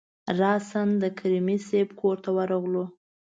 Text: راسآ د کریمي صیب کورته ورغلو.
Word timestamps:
راسآ 0.39 0.81
د 1.01 1.03
کریمي 1.17 1.57
صیب 1.69 1.89
کورته 1.99 2.29
ورغلو. 2.37 2.83